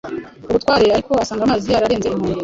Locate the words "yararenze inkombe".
1.73-2.39